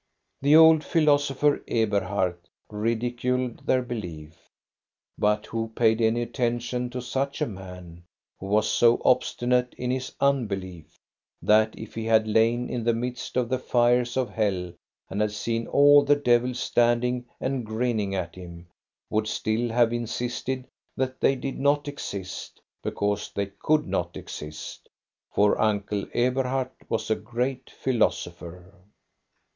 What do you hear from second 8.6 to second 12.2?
so obstinate in his unbelief that if he